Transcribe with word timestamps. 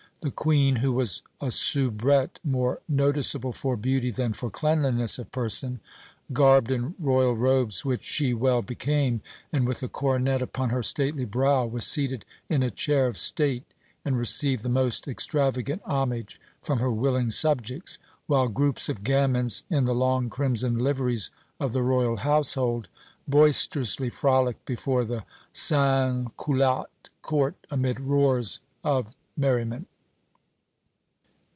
The 0.23 0.29
queen, 0.29 0.75
who 0.75 0.93
was 0.93 1.23
a 1.41 1.49
soubrette 1.49 2.39
more 2.43 2.79
noticeable 2.87 3.53
for 3.53 3.75
beauty 3.75 4.11
than 4.11 4.33
for 4.33 4.51
cleanliness 4.51 5.17
of 5.17 5.31
person, 5.31 5.79
garbed 6.31 6.69
in 6.69 6.93
Royal 6.99 7.35
robes 7.35 7.83
which 7.83 8.03
she 8.03 8.31
well 8.35 8.61
became, 8.61 9.21
and 9.51 9.67
with 9.67 9.81
a 9.81 9.87
coronet 9.87 10.39
upon 10.39 10.69
her 10.69 10.83
stately 10.83 11.25
brow, 11.25 11.65
was 11.65 11.87
seated 11.87 12.23
in 12.49 12.61
a 12.61 12.69
chair 12.69 13.07
of 13.07 13.17
state 13.17 13.65
and 14.05 14.15
received 14.15 14.61
the 14.61 14.69
most 14.69 15.07
extravagant 15.07 15.81
homage 15.85 16.39
from 16.61 16.77
her 16.77 16.91
willing 16.91 17.31
subjects, 17.31 17.97
while 18.27 18.47
groups 18.47 18.89
of 18.89 19.03
gamins, 19.03 19.63
in 19.71 19.85
the 19.85 19.95
long 19.95 20.29
crimson 20.29 20.77
liveries 20.77 21.31
of 21.59 21.73
the 21.73 21.81
Royal 21.81 22.17
household, 22.17 22.89
boisterously 23.27 24.11
frolicked 24.11 24.65
before 24.67 25.03
the 25.03 25.25
sans 25.51 26.29
culotte 26.37 27.09
court 27.23 27.55
amid 27.71 27.99
roars 27.99 28.61
of 28.83 29.15
merriment. 29.35 29.87